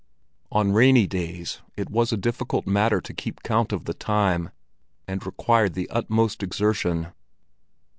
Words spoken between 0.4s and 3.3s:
On rainy days it was a difficult matter to